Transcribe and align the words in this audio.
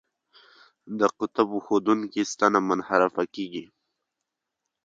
د 0.99 1.01
قطب 1.17 1.49
ښودونکې 1.65 2.21
ستنه 2.31 2.59
منحرفه 2.69 3.23
کیږي. 3.35 3.65